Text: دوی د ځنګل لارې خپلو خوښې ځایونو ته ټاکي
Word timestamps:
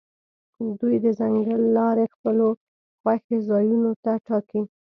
دوی 0.79 0.95
د 1.03 1.05
ځنګل 1.19 1.61
لارې 1.77 2.05
خپلو 2.13 2.47
خوښې 3.01 3.37
ځایونو 3.49 3.91
ته 4.03 4.11
ټاکي 4.27 4.61